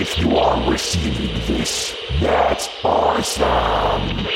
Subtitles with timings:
[0.00, 1.94] if you are receiving this.
[2.20, 4.26] That's awesome.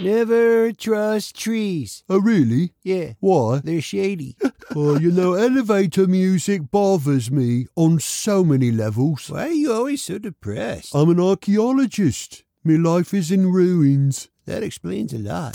[0.00, 2.02] Never trust trees.
[2.08, 2.72] Oh, really?
[2.82, 3.60] Yeah, Why?
[3.64, 4.36] they're shady.
[4.74, 9.28] Oh, you know, elevator music bothers me on so many levels.
[9.28, 10.94] Why are you always so depressed?
[10.94, 12.42] I'm an archaeologist.
[12.64, 14.30] My life is in ruins.
[14.46, 15.54] That explains a lot.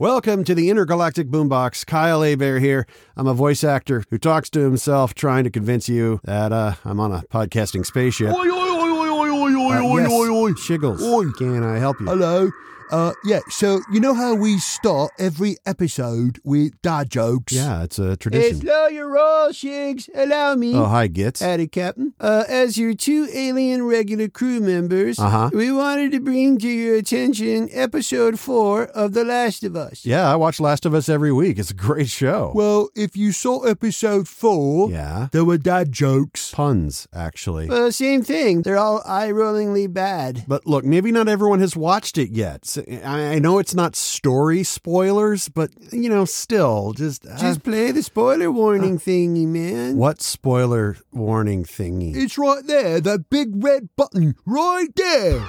[0.00, 1.84] Welcome to the Intergalactic Boombox.
[1.84, 2.86] Kyle Hebert here.
[3.16, 7.00] I'm a voice actor who talks to himself, trying to convince you that uh, I'm
[7.00, 8.32] on a podcasting spaceship.
[8.32, 10.52] Oi, oi, oi, oi, oi, oi, oi, Uh, oi, yes, oi, oi.
[10.52, 11.02] Shiggles.
[11.02, 11.32] Oi.
[11.32, 12.06] Can I help you?
[12.06, 12.48] Hello.
[12.90, 17.52] Uh, yeah, so you know how we start every episode with dad jokes?
[17.52, 18.60] Yeah, it's a tradition.
[18.60, 20.08] slow your roll, Shigs.
[20.14, 20.74] Allow me.
[20.74, 21.42] Oh, hi, Gits.
[21.42, 22.14] Added Captain.
[22.18, 25.50] Uh, as your two alien regular crew members, Uh-huh.
[25.52, 30.06] we wanted to bring to your attention episode four of The Last of Us.
[30.06, 31.58] Yeah, I watch Last of Us every week.
[31.58, 32.52] It's a great show.
[32.54, 35.28] Well, if you saw episode four, yeah.
[35.32, 36.52] there were dad jokes.
[36.54, 37.68] Puns, actually.
[37.68, 38.62] Well, same thing.
[38.62, 40.44] They're all eye-rollingly bad.
[40.48, 42.64] But look, maybe not everyone has watched it yet.
[42.86, 47.26] So, I I know it's not story spoilers, but, you know, still, just.
[47.26, 49.96] uh, Just play the spoiler warning thingy, man.
[49.96, 52.14] what spoiler warning thingy?
[52.16, 55.44] It's right there, that big red button, right there.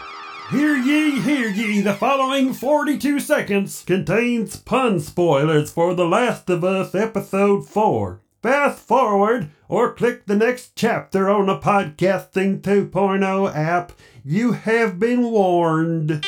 [0.51, 6.63] Hear ye, hear ye, the following 42 seconds contains pun spoilers for The Last of
[6.63, 8.21] Us Episode 4.
[8.41, 13.91] Fast forward or click the next chapter on the Podcasting 2.0 app.
[14.23, 16.25] You have been warned.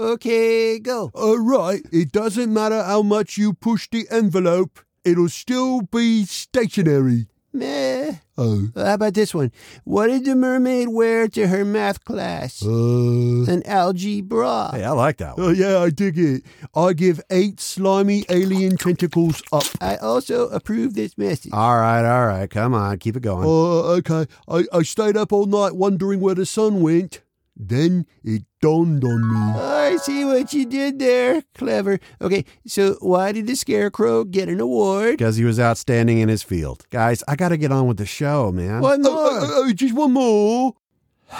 [0.00, 1.10] Okay, go.
[1.12, 7.26] All right, it doesn't matter how much you push the envelope, it'll still be stationary.
[7.52, 8.12] Meh.
[8.36, 8.68] Oh.
[8.76, 9.50] How about this one?
[9.82, 12.62] What did the mermaid wear to her math class?
[12.64, 13.50] Uh.
[13.50, 14.70] An algae bra.
[14.70, 15.46] Hey, I like that one.
[15.46, 16.42] Oh, yeah, I dig it.
[16.76, 19.64] I give eight slimy alien tentacles up.
[19.80, 21.52] I also approve this message.
[21.52, 22.48] All right, all right.
[22.48, 23.44] Come on, keep it going.
[23.48, 24.26] Oh, okay.
[24.46, 27.22] I, I stayed up all night wondering where the sun went.
[27.60, 29.60] Then it dawned on me.
[29.60, 31.42] I see what you did there.
[31.56, 31.98] Clever.
[32.22, 35.18] Okay, so why did the scarecrow get an award?
[35.18, 36.86] Because he was outstanding in his field.
[36.90, 38.80] Guys, I got to get on with the show, man.
[38.80, 39.40] One Oh, oh more.
[39.50, 40.74] oh, oh, just one more.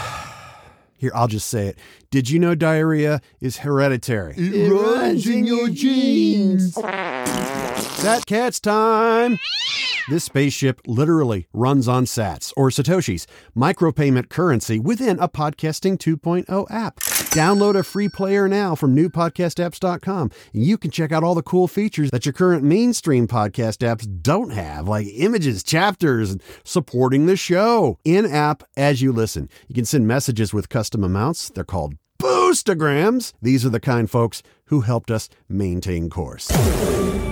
[0.99, 1.79] Here, I'll just say it.
[2.11, 4.35] Did you know diarrhea is hereditary?
[4.37, 6.75] It, It runs in your genes.
[6.75, 9.39] that Sats time!
[10.09, 16.97] This spaceship literally runs on sats, or Satoshis, micropayment currency within a Podcasting 2.0 app.
[17.37, 21.69] Download a free player now from newpodcastapps.com, and you can check out all the cool
[21.69, 27.37] features that your current mainstream podcast apps don't have, like images, chapters, and supporting the
[27.37, 29.51] show in app as you listen.
[29.69, 31.51] You can send messages with custom amounts.
[31.51, 31.97] They're called
[32.49, 33.35] Boostagrams.
[33.43, 36.49] These are the kind folks who helped us maintain course.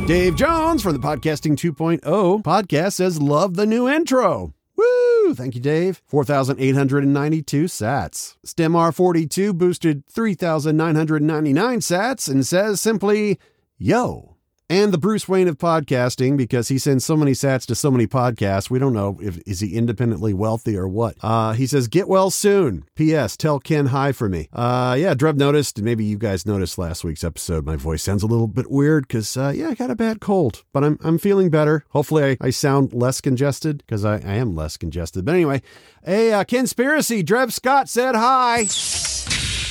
[0.07, 4.53] Dave Jones from the Podcasting 2.0 podcast says, Love the new intro.
[4.77, 5.35] Woo!
[5.35, 6.03] Thank you, Dave.
[6.07, 8.37] 4,892 sats.
[8.47, 13.39] StemR42 boosted 3,999 sats and says simply,
[13.79, 14.36] Yo.
[14.69, 18.09] And the Bruce Wayne of podcasting, because he sends so many sats to so many
[18.09, 21.15] podcasts, we don't know if is he independently wealthy or what.
[21.23, 23.37] Uh, he says, "Get well soon." P.S.
[23.37, 24.49] Tell Ken hi for me.
[24.53, 25.79] Uh, yeah, Dreb noticed.
[25.79, 27.65] And maybe you guys noticed last week's episode.
[27.65, 30.65] My voice sounds a little bit weird because uh, yeah, I got a bad cold,
[30.73, 31.85] but I'm I'm feeling better.
[31.91, 35.25] Hopefully, I, I sound less congested because I, I am less congested.
[35.25, 35.63] But anyway,
[36.05, 37.23] a uh, conspiracy.
[37.23, 38.67] Dreb Scott said hi.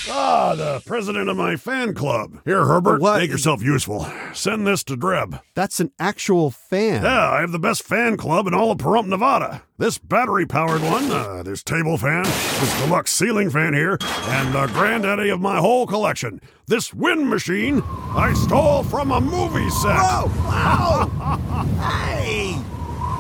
[0.08, 2.40] Ah, the president of my fan club.
[2.46, 3.18] Here, Herbert, What?
[3.20, 4.06] make yourself useful.
[4.34, 5.42] Send this to Dreb.
[5.56, 7.04] That's an actual fan.
[7.04, 9.64] Yeah, I have the best fan club in all of Pahrump, Nevada.
[9.78, 15.30] This battery-powered one, uh, this table fan, this deluxe ceiling fan here, and the granddaddy
[15.30, 17.82] of my whole collection, this wind machine
[18.16, 19.98] I stole from a movie set.
[19.98, 20.28] Whoa!
[20.48, 21.66] Wow!
[21.82, 22.58] hey!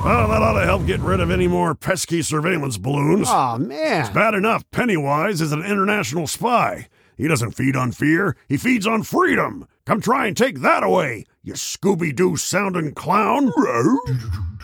[0.06, 3.28] Well, that ought to help get rid of any more pesky surveillance balloons.
[3.28, 4.02] Oh man.
[4.02, 6.90] It's bad enough, Pennywise is an international spy.
[7.18, 9.68] He doesn't feed on fear, he feeds on freedom.
[9.88, 13.52] Come try and take that away, you Scooby Doo sounding clown.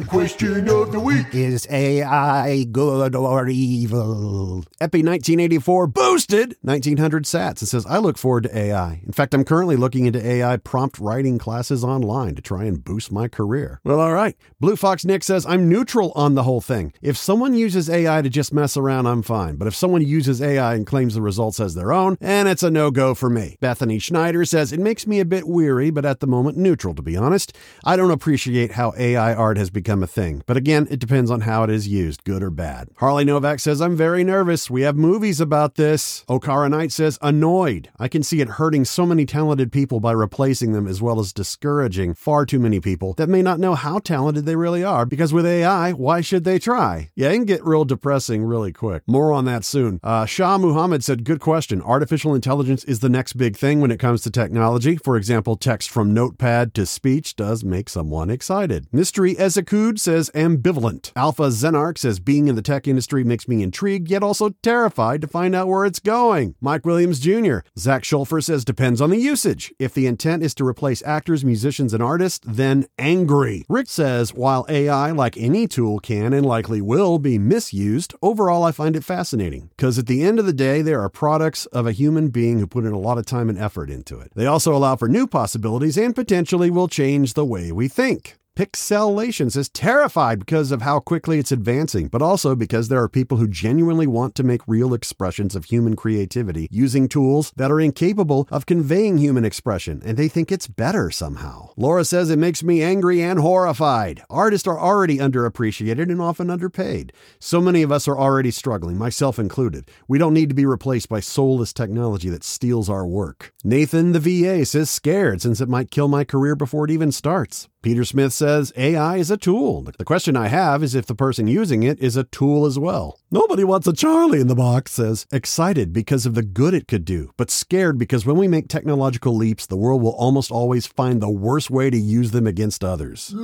[0.00, 1.34] The question of the week.
[1.34, 4.64] Is AI good or evil?
[4.80, 9.02] Epi 1984 boosted 1900 sats and says, I look forward to AI.
[9.04, 13.12] In fact, I'm currently looking into AI prompt writing classes online to try and boost
[13.12, 13.82] my career.
[13.84, 14.34] Well, all right.
[14.58, 16.94] Blue Fox Nick says, I'm neutral on the whole thing.
[17.02, 19.56] If someone uses AI to just mess around, I'm fine.
[19.56, 22.70] But if someone uses AI and claims the results as their own, and it's a
[22.70, 23.58] no go for me.
[23.60, 27.02] Bethany Schneider says, It makes me a bit weary, but at the moment neutral, to
[27.02, 27.54] be honest.
[27.84, 30.40] I don't appreciate how AI art has become become a thing.
[30.46, 32.90] But again, it depends on how it is used, good or bad.
[32.98, 34.70] Harley Novak says, I'm very nervous.
[34.70, 36.24] We have movies about this.
[36.28, 37.90] Okara Knight says, annoyed.
[37.98, 41.32] I can see it hurting so many talented people by replacing them as well as
[41.32, 45.32] discouraging far too many people that may not know how talented they really are because
[45.32, 47.10] with AI, why should they try?
[47.16, 49.02] Yeah, it can get real depressing really quick.
[49.08, 49.98] More on that soon.
[50.04, 51.82] Uh, Shah Muhammad said, Good question.
[51.82, 54.96] Artificial intelligence is the next big thing when it comes to technology.
[54.96, 58.86] For example, text from notepad to speech does make someone excited.
[58.92, 59.36] Mystery
[59.80, 61.10] Ezekud says, Ambivalent.
[61.16, 65.26] Alpha Zenarch says, Being in the tech industry makes me intrigued, yet also terrified to
[65.26, 66.54] find out where it's going.
[66.60, 67.58] Mike Williams Jr.
[67.78, 69.72] Zach Schulfer says, Depends on the usage.
[69.78, 73.64] If the intent is to replace actors, musicians, and artists, then angry.
[73.68, 78.72] Rick says, While AI, like any tool, can and likely will be misused, overall I
[78.72, 79.70] find it fascinating.
[79.76, 82.66] Because at the end of the day, there are products of a human being who
[82.66, 84.32] put in a lot of time and effort into it.
[84.34, 88.36] They also allow for new possibilities and potentially will change the way we think.
[88.56, 93.38] Pixelations is terrified because of how quickly it's advancing, but also because there are people
[93.38, 98.48] who genuinely want to make real expressions of human creativity using tools that are incapable
[98.50, 101.70] of conveying human expression, and they think it's better somehow.
[101.76, 104.20] Laura says it makes me angry and horrified.
[104.28, 107.12] Artists are already underappreciated and often underpaid.
[107.38, 109.88] So many of us are already struggling, myself included.
[110.08, 113.54] We don't need to be replaced by soulless technology that steals our work.
[113.62, 117.68] Nathan the VA says scared since it might kill my career before it even starts.
[117.82, 119.80] Peter Smith says AI is a tool.
[119.96, 123.18] The question I have is if the person using it is a tool as well.
[123.30, 127.06] Nobody wants a Charlie in the box says excited because of the good it could
[127.06, 131.22] do, but scared because when we make technological leaps, the world will almost always find
[131.22, 133.34] the worst way to use them against others.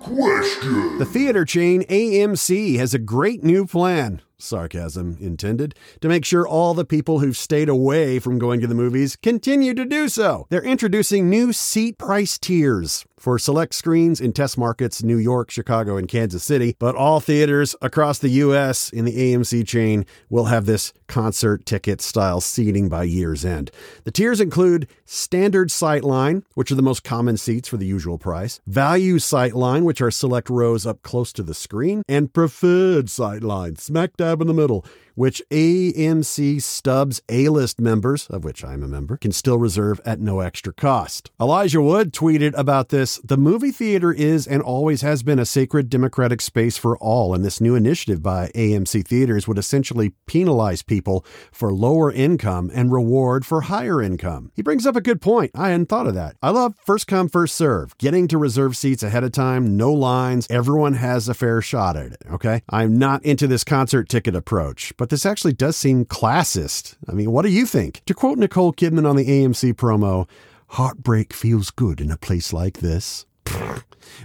[0.00, 0.98] Question.
[0.98, 4.22] The theater chain AMC has a great new plan.
[4.38, 8.74] Sarcasm intended, to make sure all the people who've stayed away from going to the
[8.74, 10.46] movies continue to do so.
[10.50, 15.96] They're introducing new seat price tiers for select screens in test markets New York, Chicago,
[15.96, 18.90] and Kansas City, but all theaters across the U.S.
[18.90, 23.70] in the AMC chain will have this concert ticket style seating by year's end.
[24.04, 28.60] The tiers include standard sightline, which are the most common seats for the usual price,
[28.66, 34.18] value sightline, which are select rows up close to the screen, and preferred sightline, smack
[34.18, 34.84] dab in the middle,
[35.14, 40.20] which AMC Stubs A list members, of which I'm a member, can still reserve at
[40.20, 41.30] no extra cost.
[41.40, 45.88] Elijah Wood tweeted about this The movie theater is and always has been a sacred
[45.88, 51.24] democratic space for all, and this new initiative by AMC Theaters would essentially penalize people
[51.52, 54.50] for lower income and reward for higher income.
[54.54, 55.50] He brings up a good point.
[55.54, 56.36] I hadn't thought of that.
[56.42, 60.46] I love first come, first serve, getting to reserve seats ahead of time, no lines,
[60.50, 62.62] everyone has a fair shot at it, okay?
[62.68, 66.96] I'm not into this concert ticket approach, but this actually does seem classist.
[67.08, 68.02] I mean, what do you think?
[68.06, 70.28] To quote Nicole Kidman on the AMC promo,
[70.68, 73.26] heartbreak feels good in a place like this.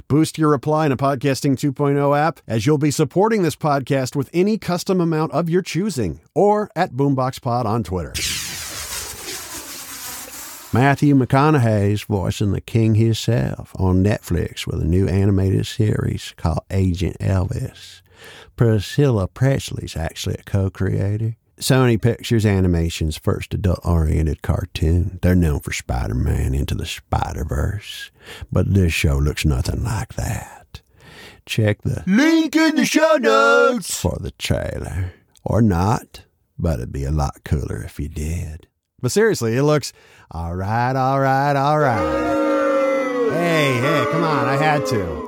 [0.08, 4.30] Boost your reply in a Podcasting 2.0 app, as you'll be supporting this podcast with
[4.34, 8.14] any custom amount of your choosing, or at BoomboxPod on Twitter.
[10.72, 17.18] Matthew McConaughey's voicing the king himself on Netflix with a new animated series called Agent
[17.20, 18.02] Elvis.
[18.56, 21.38] Priscilla Presley's actually a co-creator.
[21.60, 25.20] Sony Pictures Animation's first adult-oriented cartoon.
[25.22, 28.12] They're known for Spider-Man Into the Spider-Verse,
[28.50, 30.82] but this show looks nothing like that.
[31.46, 34.00] Check the Link in the show notes.
[34.00, 35.12] for the trailer.
[35.44, 36.24] Or not,
[36.58, 38.68] but it'd be a lot cooler if you did.
[39.02, 39.92] But seriously, it looks
[40.32, 43.32] all right, all right, all right.
[43.32, 45.26] Hey, hey, come on, I had to.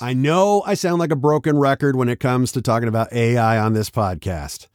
[0.00, 3.58] I know I sound like a broken record when it comes to talking about AI
[3.58, 4.66] on this podcast.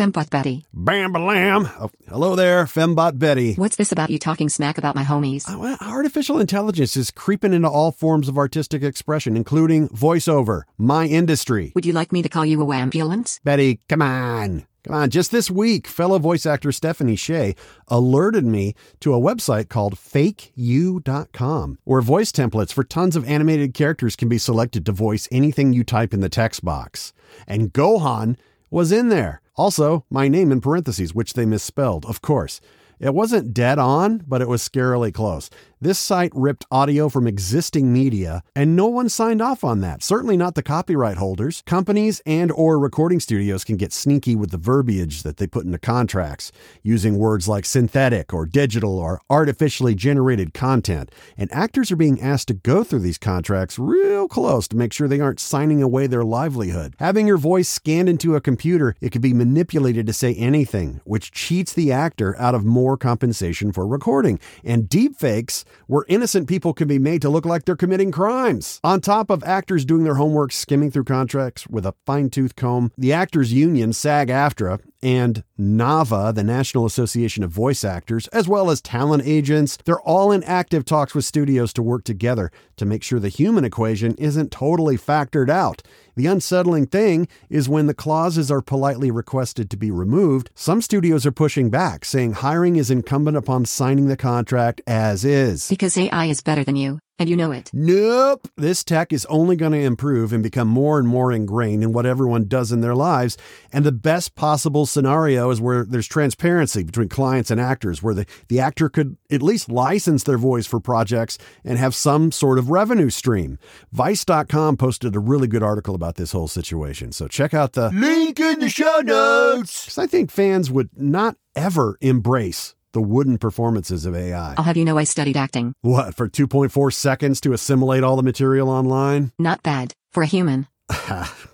[0.00, 0.64] Fembot Betty.
[0.72, 1.68] Bam lam.
[1.78, 3.52] Oh, hello there, Fembot Betty.
[3.56, 5.46] What's this about you talking smack about my homies?
[5.46, 11.72] Uh, Artificial intelligence is creeping into all forms of artistic expression, including voiceover, my industry.
[11.74, 13.40] Would you like me to call you a ambulance?
[13.44, 14.64] Betty, come on.
[14.84, 15.10] Come on.
[15.10, 17.52] Just this week, fellow voice actor Stephanie Sheh
[17.88, 24.16] alerted me to a website called fakeyou.com, where voice templates for tons of animated characters
[24.16, 27.12] can be selected to voice anything you type in the text box.
[27.46, 28.38] And Gohan
[28.70, 29.40] was in there.
[29.56, 32.60] Also, my name in parentheses, which they misspelled, of course.
[32.98, 35.50] It wasn't dead on, but it was scarily close.
[35.82, 40.02] This site ripped audio from existing media, and no one signed off on that.
[40.02, 41.62] Certainly not the copyright holders.
[41.64, 45.78] Companies and or recording studios can get sneaky with the verbiage that they put into
[45.78, 51.10] contracts, using words like synthetic or digital or artificially generated content.
[51.38, 55.08] And actors are being asked to go through these contracts real close to make sure
[55.08, 56.94] they aren't signing away their livelihood.
[56.98, 61.32] Having your voice scanned into a computer, it could be manipulated to say anything, which
[61.32, 64.38] cheats the actor out of more compensation for recording.
[64.62, 68.80] And deepfakes, where innocent people can be made to look like they're committing crimes.
[68.84, 72.92] On top of actors doing their homework, skimming through contracts with a fine tooth comb,
[72.96, 78.70] the Actors Union, SAG AFTRA, and NAVA, the National Association of Voice Actors, as well
[78.70, 83.02] as talent agents, they're all in active talks with studios to work together to make
[83.02, 85.82] sure the human equation isn't totally factored out.
[86.16, 91.26] The unsettling thing is when the clauses are politely requested to be removed, some studios
[91.26, 95.68] are pushing back, saying hiring is incumbent upon signing the contract as is.
[95.68, 97.70] Because AI is better than you, and you know it.
[97.74, 98.48] Nope.
[98.56, 102.06] This tech is only going to improve and become more and more ingrained in what
[102.06, 103.36] everyone does in their lives.
[103.74, 108.26] And the best possible scenario is where there's transparency between clients and actors, where the,
[108.48, 112.70] the actor could at least license their voice for projects and have some sort of
[112.70, 113.58] revenue stream.
[113.92, 117.12] Vice.com posted a really good article about this whole situation.
[117.12, 119.84] So check out the Link in the show notes.
[119.84, 124.54] because I think fans would not ever embrace the wooden performances of AI.
[124.58, 125.74] I'll have you know I studied acting.
[125.82, 129.32] What, for 2.4 seconds to assimilate all the material online?
[129.38, 129.94] Not bad.
[130.12, 130.66] For a human.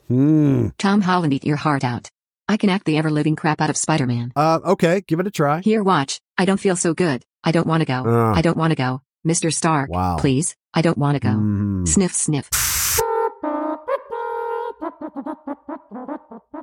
[0.09, 0.69] Hmm.
[0.79, 2.09] Tom Holland eat your heart out.
[2.49, 4.33] I can act the ever living crap out of Spider Man.
[4.37, 5.61] Uh, okay, give it a try.
[5.63, 6.21] Here, watch.
[6.39, 7.25] I don't feel so good.
[7.43, 8.05] I don't want to go.
[8.07, 8.33] Ah.
[8.35, 9.03] I don't want to go.
[9.27, 9.53] Mr.
[9.53, 9.91] Stark.
[9.91, 10.17] Wow.
[10.19, 10.55] Please.
[10.73, 11.31] I don't want to go.
[11.35, 11.89] Mhm.
[11.89, 12.49] Sniff, sniff.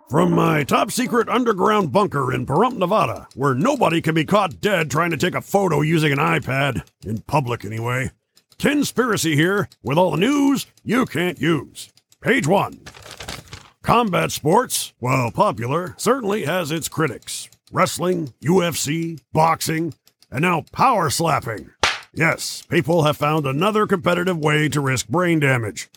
[0.09, 4.91] From my top secret underground bunker in Pahrump, Nevada, where nobody can be caught dead
[4.91, 8.11] trying to take a photo using an iPad, in public anyway.
[8.59, 11.91] Conspiracy here, with all the news you can't use.
[12.21, 12.81] Page 1.
[13.81, 17.49] Combat sports, while popular, certainly has its critics.
[17.71, 19.93] Wrestling, UFC, boxing,
[20.31, 21.71] and now power slapping.
[22.13, 25.89] Yes, people have found another competitive way to risk brain damage.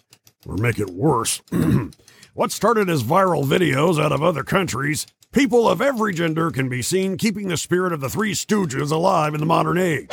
[0.47, 1.43] Or make it worse.
[2.37, 6.83] What started as viral videos out of other countries, people of every gender can be
[6.83, 10.11] seen keeping the spirit of the Three Stooges alive in the modern age.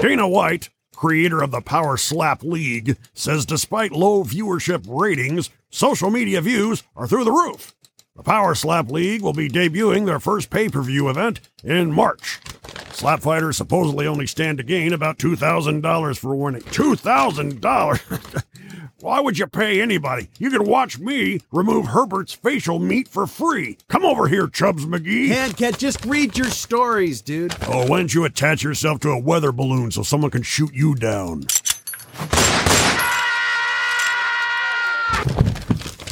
[0.00, 6.40] Dana White, creator of the Power Slap League, says despite low viewership ratings, social media
[6.40, 7.74] views are through the roof.
[8.16, 12.40] The Power Slap League will be debuting their first pay per view event in March.
[12.92, 16.62] Slap fighters supposedly only stand to gain about $2,000 for winning.
[16.62, 18.42] $2,000?
[19.00, 20.28] Why would you pay anybody?
[20.38, 23.76] You can watch me remove Herbert's facial meat for free.
[23.88, 25.54] Come over here, Chubbs McGee.
[25.54, 27.54] Can't just read your stories, dude.
[27.68, 30.94] Oh, why don't you attach yourself to a weather balloon so someone can shoot you
[30.94, 31.46] down?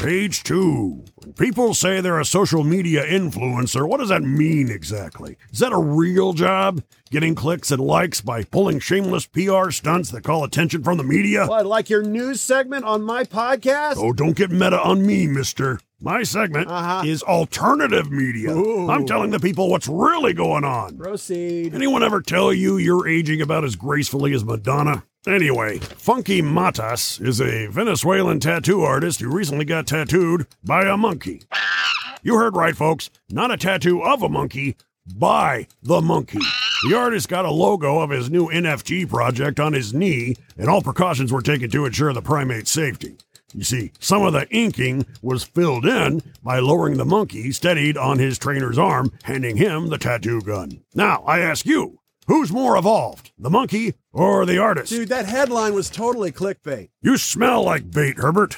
[0.04, 1.02] Page two.
[1.14, 5.38] When people say they're a social media influencer, what does that mean exactly?
[5.50, 6.82] Is that a real job?
[7.11, 11.46] Getting clicks and likes by pulling shameless PR stunts that call attention from the media?
[11.46, 13.94] What, like your news segment on my podcast?
[13.96, 15.80] Oh, don't get meta on me, mister.
[16.04, 17.02] My segment Uh-huh.
[17.06, 18.50] is alternative media.
[18.54, 18.90] Ooh.
[18.90, 20.99] I'm telling the people what's really going on.
[20.99, 21.75] Proceed.
[21.75, 25.04] Anyone ever tell you you're aging about as gracefully as Madonna?
[25.26, 31.40] Anyway, Funky Matas is a Venezuelan tattoo artist who recently got tattooed by a monkey.
[32.23, 33.08] You heard right, folks.
[33.30, 34.76] Not a tattoo of a monkey,
[35.16, 36.40] by the monkey.
[36.88, 40.82] The artist got a logo of his new NFT project on his knee, and all
[40.82, 43.16] precautions were taken to ensure the primate's safety.
[43.54, 48.18] You see, some of the inking was filled in by lowering the monkey steadied on
[48.18, 50.82] his trainer's arm, handing him the tattoo gun.
[50.92, 54.90] Now, I ask you, who's more evolved, the monkey or the artist?
[54.90, 56.88] Dude, that headline was totally clickbait.
[57.00, 58.56] You smell like bait, Herbert.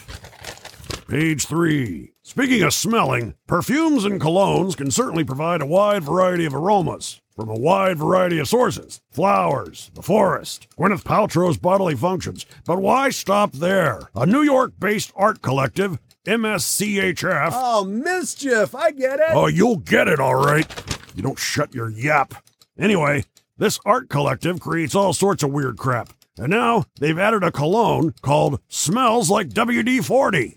[1.09, 2.13] Page three.
[2.23, 7.51] Speaking of smelling, perfumes and colognes can certainly provide a wide variety of aromas from
[7.51, 12.47] a wide variety of sources flowers, the forest, Gwyneth Paltrow's bodily functions.
[12.65, 14.09] But why stop there?
[14.15, 17.51] A New York based art collective, MSCHF.
[17.53, 18.75] Oh, mischief.
[18.75, 19.31] I get it.
[19.31, 20.67] Oh, you'll get it all right.
[21.15, 22.35] You don't shut your yap.
[22.79, 23.25] Anyway,
[23.59, 26.13] this art collective creates all sorts of weird crap.
[26.39, 30.55] And now they've added a cologne called Smells Like WD 40.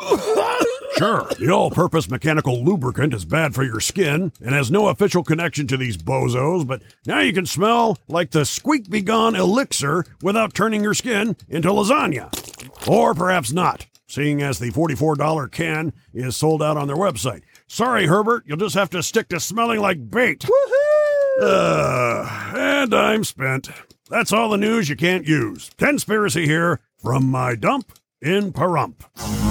[0.98, 5.22] Sure, the all purpose mechanical lubricant is bad for your skin and has no official
[5.22, 10.04] connection to these bozos, but now you can smell like the squeak be gone elixir
[10.22, 12.28] without turning your skin into lasagna.
[12.88, 17.42] Or perhaps not, seeing as the $44 can is sold out on their website.
[17.68, 20.44] Sorry, Herbert, you'll just have to stick to smelling like bait.
[21.40, 23.68] Uh, and I'm spent.
[24.10, 25.70] That's all the news you can't use.
[25.78, 29.47] Conspiracy here from my dump in Pahrump.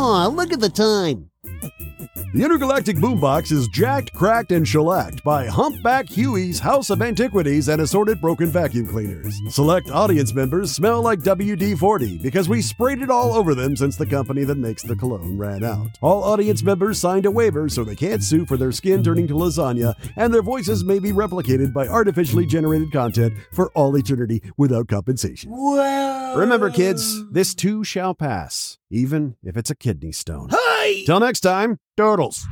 [0.00, 1.28] Aw, look at the time.
[2.34, 7.80] The Intergalactic Boombox is jacked, cracked, and shellacked by Humpback Huey's House of Antiquities and
[7.80, 9.40] Assorted Broken Vacuum Cleaners.
[9.48, 13.96] Select audience members smell like WD 40 because we sprayed it all over them since
[13.96, 15.88] the company that makes the cologne ran out.
[16.00, 19.34] All audience members signed a waiver so they can't sue for their skin turning to
[19.34, 24.86] lasagna, and their voices may be replicated by artificially generated content for all eternity without
[24.86, 25.50] compensation.
[26.36, 30.48] Remember, kids, this too shall pass, even if it's a kidney stone.
[30.50, 31.04] Hey!
[31.04, 32.46] Till next time, Turtles.